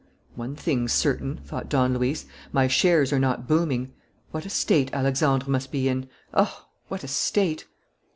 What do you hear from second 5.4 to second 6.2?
must be in!